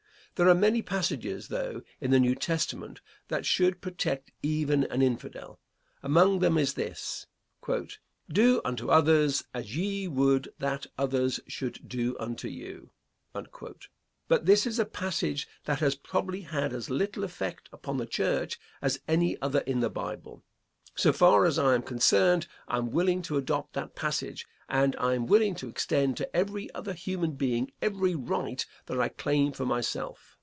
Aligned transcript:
There 0.35 0.47
are 0.49 0.55
many 0.55 0.81
passages, 0.81 1.49
though, 1.49 1.83
in 1.99 2.09
the 2.09 2.19
New 2.19 2.33
Testament, 2.33 3.01
that 3.27 3.45
should 3.45 3.79
protect 3.81 4.31
even 4.41 4.85
an 4.85 5.01
Infidel. 5.03 5.59
Among 6.01 6.39
them 6.39 6.57
is 6.57 6.73
this: 6.73 7.27
"Do 8.27 8.59
unto 8.65 8.89
others 8.89 9.43
as 9.53 9.75
ye 9.75 10.07
would 10.07 10.51
that 10.57 10.87
others 10.97 11.41
should 11.47 11.87
do 11.87 12.17
unto 12.17 12.47
you." 12.47 12.91
But 13.33 14.45
that 14.47 14.65
is 14.65 14.79
a 14.79 14.85
passage 14.85 15.47
that 15.65 15.77
has 15.79 15.93
probably 15.93 16.41
had 16.41 16.73
as 16.73 16.89
little 16.89 17.23
effect 17.25 17.69
upon 17.71 17.97
the 17.97 18.07
church 18.07 18.57
as 18.81 19.01
any 19.07 19.39
other 19.43 19.59
in 19.59 19.81
the 19.81 19.91
Bible. 19.91 20.43
So 20.95 21.13
far 21.13 21.45
as 21.45 21.57
I 21.57 21.73
am 21.75 21.83
concerned, 21.83 22.47
I 22.67 22.77
am 22.77 22.91
willing 22.91 23.21
to 23.23 23.37
adopt 23.37 23.73
that 23.73 23.95
passage, 23.95 24.45
and 24.67 24.93
I 24.97 25.13
am 25.15 25.25
willing 25.25 25.55
to 25.55 25.69
extend 25.69 26.17
to 26.17 26.33
every 26.35 26.73
other 26.73 26.93
human 26.93 27.33
being 27.33 27.71
every 27.81 28.13
right 28.15 28.65
that 28.87 28.99
I 28.99 29.07
claim 29.07 29.53
for 29.53 29.65
myself. 29.65 30.37